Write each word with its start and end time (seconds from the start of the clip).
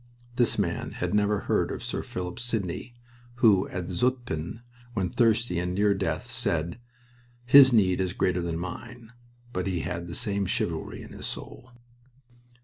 This 0.35 0.57
man 0.57 0.93
had 0.93 1.13
never 1.13 1.41
heard 1.41 1.69
of 1.69 1.83
Sir 1.83 2.01
Philip 2.01 2.39
Sidney, 2.39 2.95
who 3.35 3.67
at 3.69 3.85
Zutphen, 3.91 4.61
when 4.95 5.09
thirsty 5.11 5.59
and 5.59 5.75
near 5.75 5.93
death, 5.93 6.31
said, 6.31 6.79
"His 7.45 7.71
need 7.71 8.01
is 8.01 8.13
greater 8.13 8.41
than 8.41 8.57
mine," 8.57 9.13
but 9.53 9.67
he 9.67 9.81
had 9.81 10.07
the 10.07 10.15
same 10.15 10.47
chivalry 10.47 11.03
in 11.03 11.11
his 11.13 11.27
soul. 11.27 11.69